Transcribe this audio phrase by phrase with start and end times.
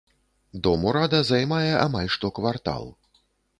[0.67, 2.93] Дом урада займае амаль што квартал.